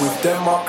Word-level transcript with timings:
With 0.00 0.22
Denmarc 0.22 0.68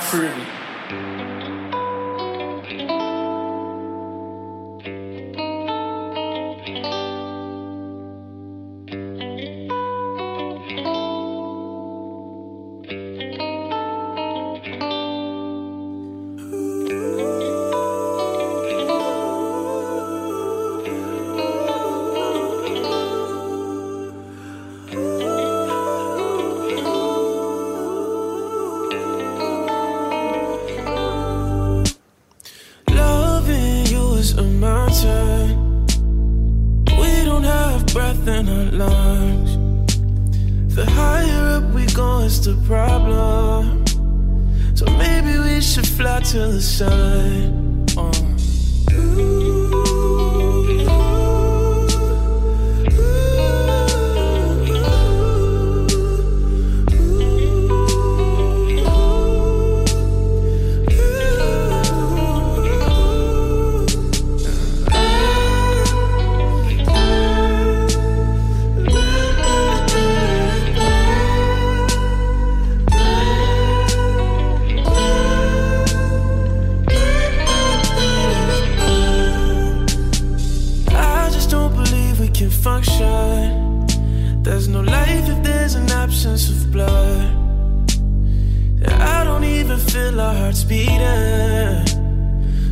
speeder. 90.64 91.84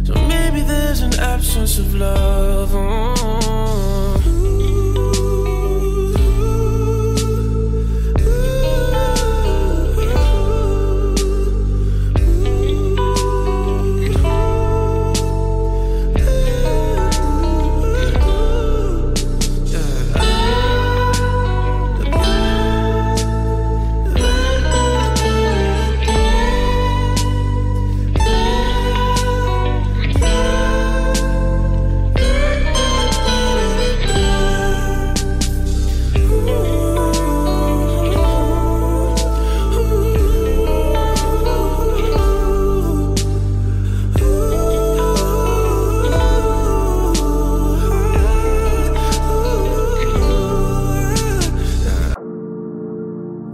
So 0.05 0.15
maybe 0.27 0.63
there's 0.63 1.01
an 1.01 1.15
absence 1.21 1.79
of 1.79 1.95
love. 1.95 2.71
Mm-hmm. 2.71 3.22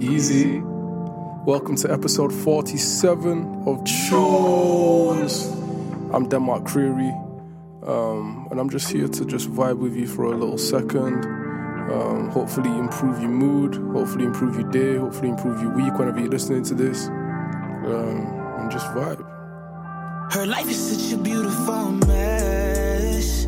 Crew. 0.09 1.77
to 1.77 1.93
episode 1.93 2.33
47 2.33 3.65
of 3.67 3.85
Tunes. 3.85 5.47
I'm 6.15 6.27
Denmarc 6.31 6.65
Creary, 6.65 7.13
um, 7.87 8.49
and 8.51 8.59
I'm 8.59 8.71
just 8.71 8.91
here 8.91 9.07
to 9.07 9.25
just 9.27 9.51
vibe 9.51 9.79
with 9.79 9.95
you 9.95 10.07
for 10.07 10.25
a 10.25 10.35
little 10.35 10.57
second. 10.57 11.27
Um, 11.93 12.31
hopefully, 12.31 12.71
improve 12.71 13.21
your 13.21 13.31
mood, 13.31 13.75
hopefully, 13.93 14.25
improve 14.25 14.59
your 14.59 14.71
day, 14.71 14.97
hopefully, 14.97 15.29
improve 15.29 15.61
your 15.61 15.75
week 15.77 15.99
whenever 15.99 16.21
you're 16.21 16.31
listening 16.31 16.63
to 16.65 16.75
this, 16.75 17.09
um, 17.09 18.27
and 18.61 18.71
just 18.71 18.87
vibe. 18.87 19.23
Her 20.33 20.47
life 20.47 20.71
is 20.71 20.79
such 20.79 21.19
a 21.19 21.23
beautiful 21.23 21.91
mess. 22.07 23.45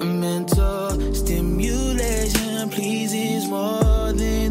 A 0.00 0.04
Mental 0.04 1.14
stimulation 1.14 2.70
pleases 2.70 3.46
more 3.46 4.12
than 4.12 4.41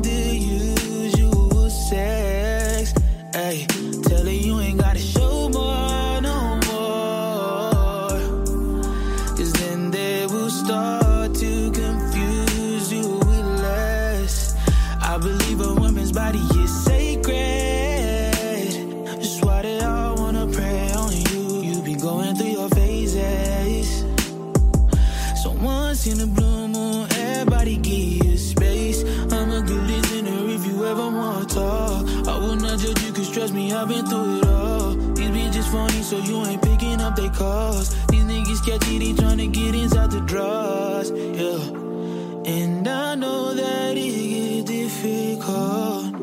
you 33.27 33.33
Trust 33.33 33.53
me, 33.53 33.71
I've 33.71 33.87
been 33.87 34.05
through 34.05 34.39
it 34.39 34.45
all. 34.47 34.93
These 35.13 35.29
bitches 35.29 35.71
funny, 35.71 36.01
so 36.01 36.17
you 36.17 36.43
ain't 36.45 36.61
picking 36.61 37.01
up 37.01 37.15
their 37.15 37.29
calls. 37.29 37.89
These 38.07 38.23
niggas 38.23 38.57
sketchy, 38.57 38.97
they 38.99 39.13
tryna 39.13 39.51
get 39.51 39.75
inside 39.75 40.11
the 40.11 40.21
drawers. 40.21 41.11
Yeah. 41.11 42.51
And 42.51 42.87
I 42.87 43.15
know 43.15 43.53
that 43.53 43.97
it 43.97 44.65
gets 44.65 44.71
difficult. 44.71 46.15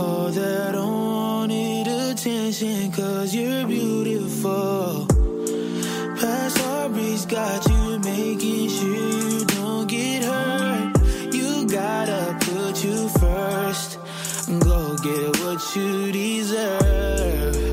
All 0.00 0.30
that 0.30 0.74
I 0.74 0.84
wanted 0.84 1.88
attention, 1.88 2.92
cause 2.92 3.34
you're 3.34 3.66
beautiful. 3.66 5.06
Past 6.18 6.58
heartbreaks 6.58 7.26
got 7.26 7.68
you 7.68 7.98
making 7.98 8.68
sure 8.68 9.28
you 9.30 9.44
don't 9.44 9.86
get 9.86 10.24
hurt. 10.24 11.34
You 11.34 11.66
gotta 11.68 12.36
put 12.40 12.82
you 12.84 13.08
first. 13.08 13.98
Go 14.60 14.94
get 14.96 15.40
what 15.40 15.74
you 15.74 16.12
deserve. 16.12 17.71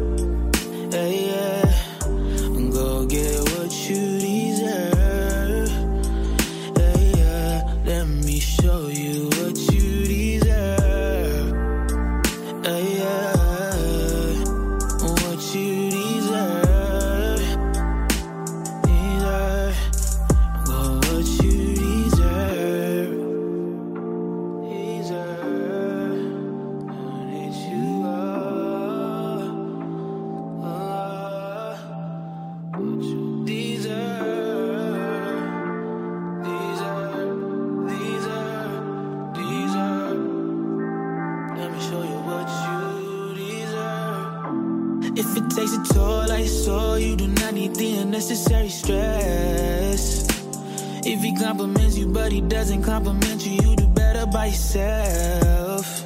but 52.29 52.35
he 52.35 52.41
doesn't 52.41 52.83
compliment 52.83 53.43
you. 53.43 53.53
You 53.53 53.75
do 53.75 53.87
better 53.87 54.27
by 54.27 54.45
yourself. 54.47 56.03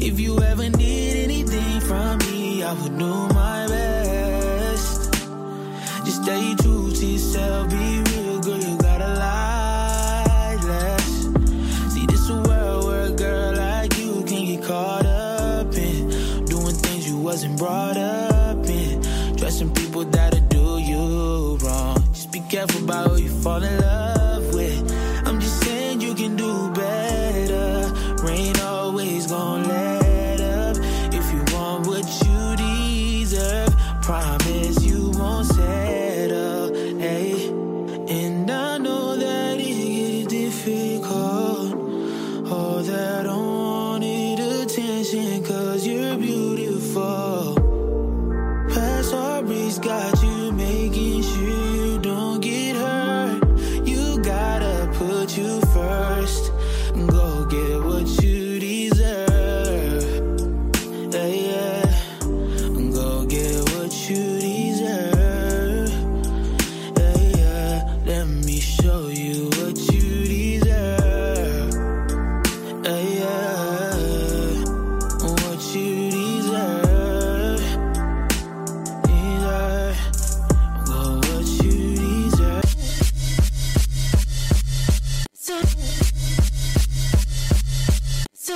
If 0.00 0.20
you 0.20 0.38
ever 0.38 0.68
need 0.70 1.24
anything 1.24 1.80
from 1.80 2.18
me, 2.18 2.62
I 2.62 2.72
would 2.74 2.96
do 2.96 3.12
my 3.34 3.66
best. 3.66 5.12
Just 6.04 6.22
stay 6.22 6.54
true 6.62 6.92
to 6.92 7.06
yourself, 7.06 7.70
be 7.70 7.76
real. 7.76 8.11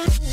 to 0.05 0.26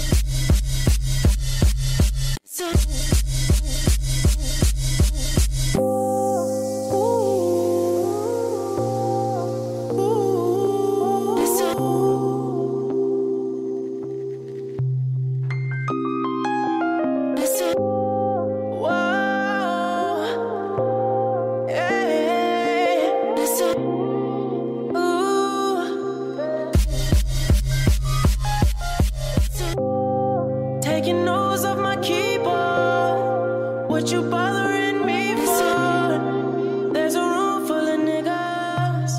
What 33.94 34.12
you 34.12 34.24
bothering 34.24 35.06
me 35.06 35.36
for? 35.36 36.90
There's 36.94 37.14
a 37.14 37.22
room 37.22 37.68
full 37.68 37.88
of 37.94 38.00
niggas. 38.00 39.14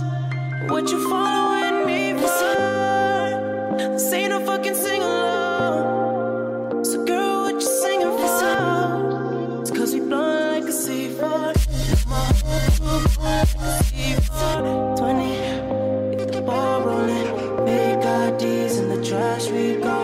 What 0.68 0.90
you 0.90 0.98
following 1.08 1.86
me 1.86 2.12
for? 2.20 3.78
This 3.78 4.12
ain't 4.12 4.30
no 4.30 4.44
fucking 4.44 4.74
sing 4.74 5.00
along. 5.00 6.84
So, 6.84 7.04
girl, 7.04 7.42
what 7.44 7.54
you 7.54 7.60
singing 7.60 8.18
for? 8.18 9.60
It's 9.60 9.70
cause 9.70 9.94
we 9.94 10.00
blowing 10.00 10.54
like 10.54 10.64
a 10.64 10.74
C4. 10.82 11.54
C4. 13.92 14.96
20, 14.98 16.16
get 16.16 16.32
the 16.32 16.42
ball 16.42 16.80
rolling. 16.80 17.64
Big 17.64 17.98
IDs 18.02 18.78
in 18.78 18.88
the 18.88 19.00
trash, 19.06 19.46
we 19.50 19.76
go. 19.76 20.03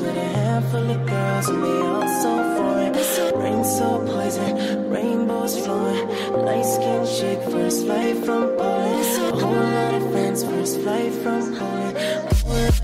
with 0.00 0.16
a 0.16 0.28
handful 0.38 0.90
of 0.90 1.06
girls 1.06 1.48
and 1.48 1.62
they 1.62 1.80
all 1.80 2.08
so 2.22 2.32
foreign. 2.56 2.92
Rain 3.42 3.64
so 3.64 3.88
poison, 4.06 4.90
rainbows 4.90 5.58
flowing. 5.64 6.08
Light 6.44 6.64
skin 6.64 7.06
chick, 7.06 7.38
first 7.50 7.84
flight 7.86 8.16
from 8.24 8.42
Poland. 8.56 9.34
A 9.34 9.36
whole 9.36 9.68
lot 9.78 9.94
of 9.94 10.10
friends, 10.10 10.44
first 10.44 10.80
flight 10.80 11.12
from 11.22 11.54
Poland. 11.56 12.79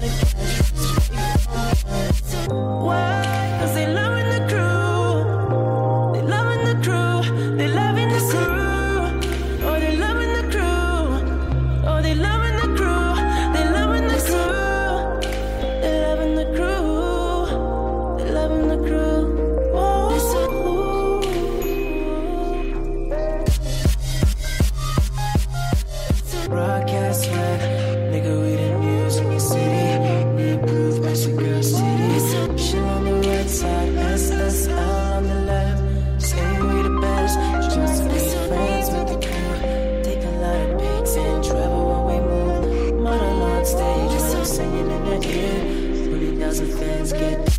hands 46.96 47.12
get 47.12 47.55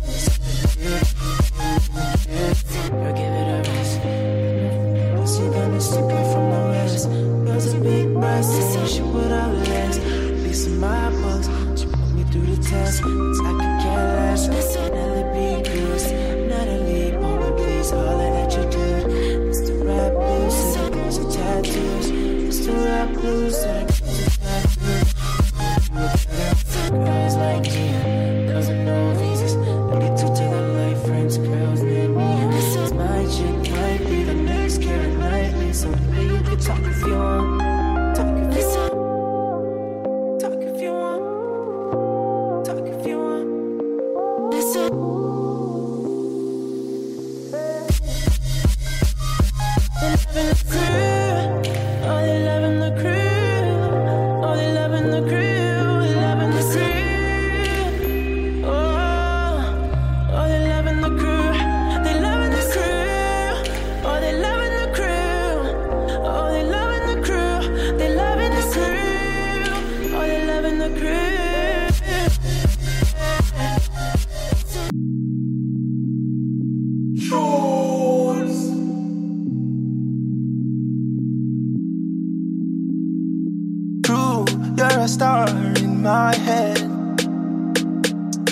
You're 84.98 85.04
a 85.04 85.08
star 85.08 85.48
in 85.48 86.02
my 86.02 86.34
head. 86.34 86.78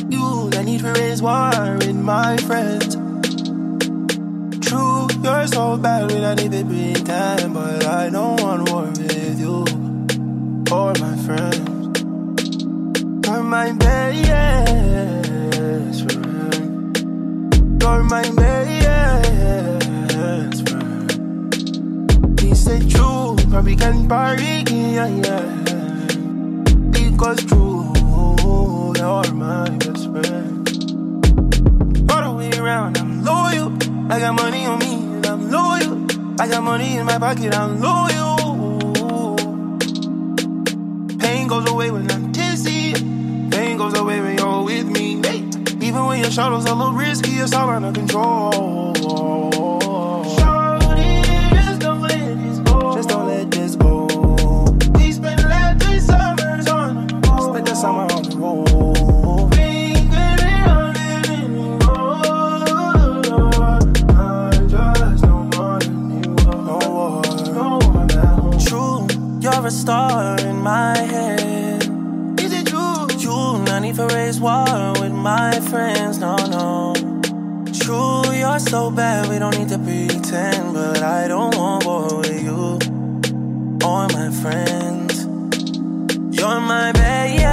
You 0.08 0.48
that 0.50 0.62
need 0.64 0.78
to 0.82 0.92
raise 0.92 1.20
war 1.20 1.50
in 1.82 2.04
my 2.04 2.36
friends. 2.36 2.94
True, 4.64 5.08
you're 5.24 5.46
so 5.48 5.76
bad 5.76 6.08
we 6.08 6.20
don't 6.20 6.36
need 6.40 6.52
to 6.52 6.64
pretend, 6.64 7.52
but 7.52 7.84
I 7.84 8.10
don't 8.10 8.40
want 8.40 8.70
war 8.70 8.84
with 8.84 9.40
you 9.40 9.64
or 10.70 10.94
my 11.02 11.16
friends. 11.26 11.98
You're 13.26 13.42
my 13.42 13.72
best 13.72 14.78
friend. 16.06 16.96
You're 17.82 18.04
my 18.04 18.22
best 18.36 19.58
friend. 20.68 21.10
He 22.38 22.54
said 22.54 22.88
true, 22.88 23.34
but 23.48 23.64
we 23.64 23.74
can 23.74 24.06
party, 24.08 24.62
yeah, 24.70 25.08
yeah. 25.08 25.75
Because 27.26 27.44
true, 27.46 27.92
you're 28.96 29.34
my 29.34 29.68
best 29.80 30.04
friend. 30.12 30.68
All 32.08 32.22
the 32.22 32.34
way 32.36 32.56
around, 32.56 32.96
I'm 32.98 33.24
loyal. 33.24 33.72
I 34.12 34.20
got 34.20 34.34
money 34.34 34.64
on 34.64 34.78
me, 34.78 34.94
and 34.94 35.26
I'm 35.26 35.50
loyal. 35.50 36.06
I 36.40 36.46
got 36.46 36.62
money 36.62 36.96
in 36.96 37.04
my 37.04 37.18
pocket, 37.18 37.52
I'm 37.52 37.80
loyal. 37.80 39.34
Pain 41.18 41.48
goes 41.48 41.68
away 41.68 41.90
when 41.90 42.08
I'm 42.12 42.32
tipsy. 42.32 42.92
Pain 43.50 43.76
goes 43.76 43.98
away 43.98 44.20
when 44.20 44.38
you're 44.38 44.62
with 44.62 44.86
me. 44.86 45.16
Even 45.84 46.06
when 46.06 46.20
your 46.20 46.30
shadow's 46.30 46.64
are 46.66 46.74
a 46.74 46.76
little 46.76 46.92
risky, 46.92 47.32
it's 47.32 47.52
all 47.52 47.70
under 47.70 47.90
control. 47.90 49.35
Star 69.86 70.36
in 70.40 70.56
my 70.56 70.98
head. 70.98 71.80
Is 72.40 72.52
it 72.52 72.66
true? 72.66 73.06
True, 73.22 73.62
no 73.66 73.78
need 73.78 73.94
for 73.94 74.08
raise 74.08 74.40
war 74.40 74.66
with 75.00 75.12
my 75.12 75.52
friends. 75.70 76.18
No, 76.18 76.34
no. 76.56 76.92
True, 77.82 78.24
you're 78.34 78.58
so 78.58 78.90
bad, 78.90 79.28
we 79.30 79.38
don't 79.38 79.56
need 79.56 79.68
to 79.68 79.78
pretend. 79.78 80.74
But 80.74 81.02
I 81.04 81.28
don't 81.28 81.54
want 81.56 81.84
war 81.86 82.18
with 82.18 82.42
you 82.42 82.80
or 83.88 84.02
my 84.18 84.28
friends. 84.42 85.24
You're 86.36 86.60
my 86.74 86.90
best 86.90 87.45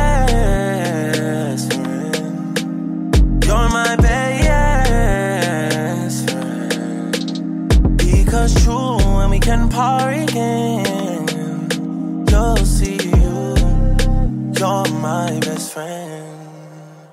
friend. 15.73 17.09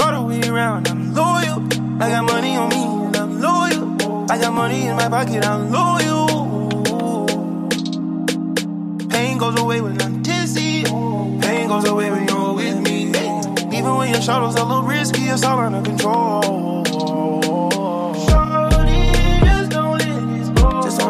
All 0.00 0.12
the 0.12 0.22
way 0.26 0.40
around, 0.48 0.88
I'm 0.88 1.14
loyal. 1.14 1.58
I 2.02 2.10
got 2.10 2.24
money 2.24 2.56
on 2.56 2.68
me, 2.68 2.82
and 3.06 3.16
I'm 3.16 3.40
loyal. 3.40 4.26
I 4.28 4.38
got 4.38 4.52
money 4.52 4.88
in 4.88 4.96
my 4.96 5.08
pocket, 5.08 5.44
I'm 5.46 5.70
loyal. 5.70 6.26
Pain 9.08 9.38
goes 9.38 9.56
away 9.60 9.80
when 9.80 10.02
I'm 10.02 10.20
tipsy. 10.24 10.82
Pain 11.44 11.68
goes 11.68 11.86
away 11.86 12.10
when 12.10 12.26
you're 12.26 12.54
with 12.54 12.80
me. 12.80 12.98
Even 13.76 13.94
when 13.94 14.10
your 14.12 14.20
shadow's 14.20 14.56
a 14.56 14.64
little 14.64 14.82
risky, 14.82 15.22
it's 15.28 15.44
all 15.44 15.60
under 15.60 15.82
control. 15.88 16.84
Shorty, 18.26 19.02
just 20.82 21.02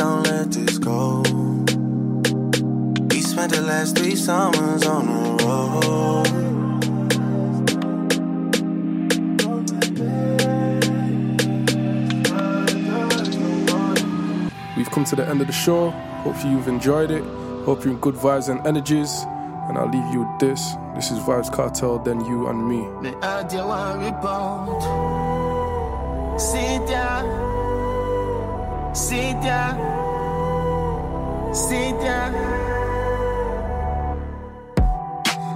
don't 0.00 0.22
let 0.22 0.50
this 0.50 0.78
go. 0.78 1.20
We 3.10 3.20
spent 3.20 3.52
the 3.52 3.60
last 3.60 3.98
three 3.98 4.16
summers 4.16 4.86
on 4.86 5.06
the 5.06 5.44
road. 5.44 6.26
We've 14.74 14.90
come 14.90 15.04
to 15.04 15.16
the 15.16 15.28
end 15.28 15.42
of 15.42 15.46
the 15.46 15.52
show. 15.52 15.90
Hope 16.24 16.36
you've 16.46 16.68
enjoyed 16.68 17.10
it. 17.10 17.22
Hope 17.66 17.84
you're 17.84 17.92
in 17.92 18.00
good 18.00 18.14
vibes 18.14 18.48
and 18.48 18.66
energies. 18.66 19.26
And 19.68 19.76
I'll 19.76 19.90
leave 19.90 20.14
you 20.14 20.20
with 20.20 20.40
this. 20.40 20.76
This 20.94 21.10
is 21.10 21.18
Vybz 21.18 21.50
Kartel, 21.52 22.02
then 22.02 22.24
you 22.24 22.46
and 22.46 22.66
me. 22.66 22.88
Sit 28.92 29.40
down. 29.40 29.76
Sit 31.54 32.00
down. 32.00 32.32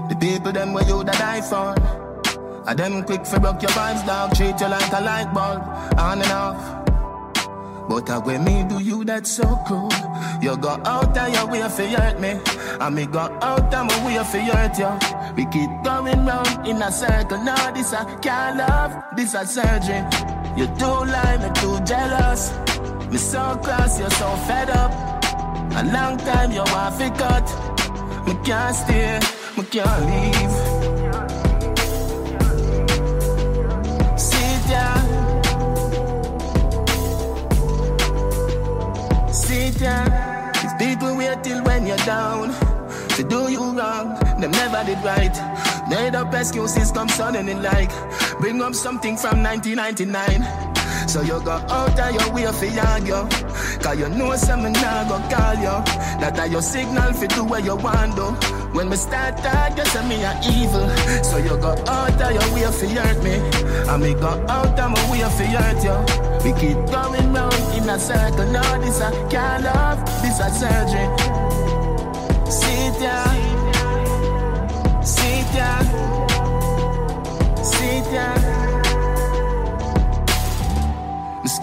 The 0.09 0.17
people 0.17 0.53
them 0.53 0.73
where 0.73 0.85
you 0.85 1.03
that 1.03 1.19
die 1.19 1.41
for. 1.41 1.75
And 2.69 2.79
them 2.79 3.03
quick 3.03 3.27
for 3.27 3.41
broke 3.41 3.61
your 3.61 3.73
vibes, 3.73 4.07
dog. 4.07 4.35
Treat 4.35 4.61
you 4.61 4.69
like 4.69 4.93
a 4.93 5.01
light 5.01 5.35
bulb. 5.35 5.63
On 5.99 6.23
and 6.23 6.33
off. 6.33 6.85
But 7.89 8.09
uh, 8.09 8.21
when 8.23 8.45
me 8.45 8.65
do 8.69 8.81
you, 8.83 9.05
that's 9.05 9.31
so 9.31 9.59
cool. 9.67 9.91
You 10.41 10.57
go 10.57 10.81
out 10.85 11.17
of 11.17 11.35
your 11.35 11.47
way 11.47 11.69
for 11.69 11.83
hurt 11.83 12.21
me. 12.21 12.41
And 12.81 12.95
me 12.95 13.07
go 13.07 13.19
out 13.19 13.75
of 13.75 13.87
my 13.87 14.07
way 14.07 14.25
for 14.25 14.39
hurt 14.39 14.79
you. 14.79 15.35
We 15.37 15.45
keep 15.51 15.71
going 15.83 16.25
round 16.25 16.67
in 16.67 16.81
a 16.81 16.91
circle. 16.91 17.43
Now 17.43 17.73
this 17.73 17.93
a 17.93 18.05
can't 18.23 18.59
love, 18.59 19.05
this 19.17 19.35
a 19.35 19.45
surgery. 19.45 20.03
You 20.57 20.67
too 20.79 20.87
lie, 20.87 21.37
me 21.43 21.51
too 21.61 21.81
jealous. 21.85 22.53
Me 23.15 23.21
so 23.21 23.57
cross, 23.63 24.01
you're 24.01 24.11
so 24.11 24.29
fed 24.49 24.71
up. 24.71 24.91
A 25.77 25.85
long 25.85 26.17
time 26.17 26.51
you 26.51 26.65
want 26.75 26.99
to 26.99 27.11
cut. 27.11 27.47
Me 28.27 28.35
can't 28.45 28.75
stay, 28.75 29.21
me 29.57 29.63
can't 29.71 30.03
leave. 30.11 30.55
Sit 34.19 34.61
down. 34.67 35.05
Sit 39.33 39.79
down. 39.79 40.53
These 40.61 40.75
people 40.81 41.17
wait 41.17 41.45
till 41.45 41.63
when 41.63 41.87
you're 41.87 41.97
down. 41.99 42.53
To 43.11 43.23
do 43.23 43.49
you 43.49 43.61
wrong, 43.79 44.19
them 44.41 44.51
never 44.51 44.83
did 44.85 44.99
right. 45.05 45.37
Made 45.89 46.17
up 46.17 46.35
excuses 46.35 46.91
come 46.91 47.09
suddenly 47.09 47.55
like 47.55 47.93
Bring 48.41 48.61
up 48.63 48.75
something 48.75 49.17
from 49.17 49.43
1999 49.43 50.64
So 51.07 51.21
you 51.21 51.41
go 51.45 51.53
out 51.53 51.99
of 51.99 52.15
your 52.15 52.33
way 52.33 52.47
for 52.47 52.81
argue 52.81 53.29
Cause 53.81 53.99
you 53.99 54.09
know 54.09 54.35
some 54.37 54.73
now 54.73 55.09
go 55.09 55.19
call 55.29 55.55
you 55.55 55.77
That 56.21 56.39
are 56.39 56.47
your 56.47 56.63
signal 56.63 57.13
for 57.13 57.27
do 57.27 57.45
what 57.45 57.63
you 57.65 57.77
want 57.77 58.17
do 58.17 58.33
When 58.73 58.89
me 58.89 58.97
start 58.97 59.37
talk, 59.39 59.77
you 59.77 59.85
say 59.85 60.09
me 60.09 60.25
a 60.25 60.33
evil. 60.43 60.89
So 61.23 61.37
you 61.39 61.57
go 61.61 61.77
out 61.87 62.21
of 62.21 62.33
your 62.33 62.55
way 62.55 62.67
for 62.73 62.87
hurt 62.87 63.23
me. 63.23 63.37
And 63.89 64.03
me 64.03 64.15
go 64.15 64.29
out 64.49 64.79
of 64.79 64.91
my 64.91 65.11
way 65.11 65.23
for 65.37 65.45
hurt 65.45 65.85
you 65.85 65.99
We 66.43 66.59
keep 66.59 66.79
going 66.91 67.33
round 67.33 67.55
in 67.77 67.89
a 67.89 67.99
circle. 67.99 68.51
Now 68.51 68.81
this 68.81 69.01
a 69.01 69.11
kind 69.31 69.67
of, 69.67 70.05
this 70.23 70.41
a 70.41 70.51
surgery. 70.51 71.07
Sit 72.51 73.01
down 73.01 73.34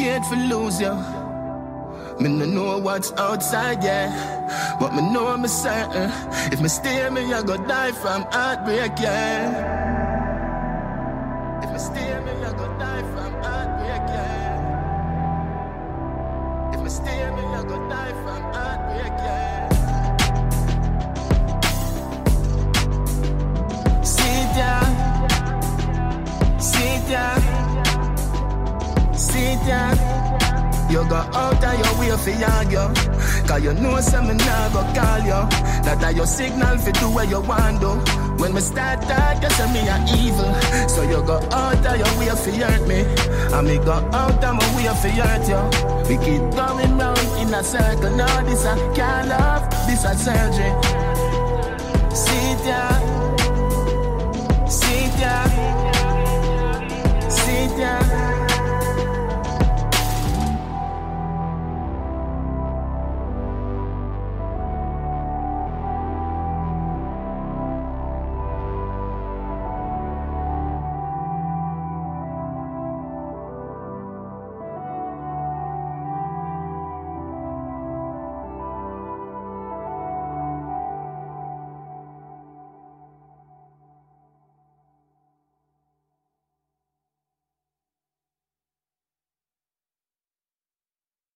scared 0.01 0.25
for 0.25 0.35
lose 0.35 0.81
you. 0.81 0.93
Me 2.19 2.27
no 2.29 2.45
know 2.45 2.79
what's 2.79 3.11
outside, 3.17 3.83
yeah. 3.83 4.09
But 4.79 4.95
me 4.95 5.01
know 5.13 5.27
I'm 5.27 5.45
certain. 5.47 6.09
If 6.51 6.59
me 6.59 6.69
stay, 6.69 7.07
me 7.11 7.21
I 7.31 7.43
go 7.43 7.55
die 7.67 7.91
from 7.91 8.23
heartbreak, 8.31 8.93
yeah. 8.99 9.45
If 11.63 11.69
me 11.71 11.79
stay, 11.79 12.10
go 31.11 31.17
out 31.17 31.61
of 31.61 31.75
your 31.75 31.93
way 31.99 32.15
for 32.23 32.31
argue. 32.55 32.87
Cause 33.45 33.63
you 33.63 33.73
know 33.73 33.99
some 33.99 34.27
me 34.27 34.33
nah 34.33 34.69
go 34.71 34.81
call 34.95 35.19
you. 35.19 35.41
That 35.83 36.01
are 36.03 36.13
your 36.13 36.25
signal 36.25 36.77
for 36.77 36.91
do 36.93 37.11
what 37.11 37.27
you 37.27 37.41
want 37.41 37.81
do. 37.81 37.91
When 38.39 38.53
we 38.53 38.61
start 38.61 39.01
talk, 39.01 39.43
you 39.43 39.67
me 39.73 39.81
a 39.91 39.97
evil. 40.15 40.51
So 40.87 41.01
you 41.03 41.19
go 41.27 41.37
out 41.51 41.85
of 41.85 41.95
your 41.99 42.11
way 42.17 42.31
for 42.43 42.51
hurt 42.51 42.87
me. 42.87 43.01
And 43.51 43.67
me 43.67 43.77
go 43.83 43.91
out 44.15 44.41
of 44.41 44.55
my 44.55 44.65
way 44.75 44.87
for 45.01 45.11
hurt 45.19 45.43
you. 45.51 45.61
We 46.07 46.15
keep 46.23 46.43
going 46.55 46.97
round 46.97 47.27
in 47.41 47.53
a 47.53 47.61
circle. 47.61 48.11
Now 48.15 48.43
this 48.47 48.63
a 48.63 48.75
can't 48.95 49.27
love, 49.27 49.69
this 49.87 50.05
a 50.05 50.15
surgery. 50.15 50.71
Sit 52.15 52.57
down 52.63 53.00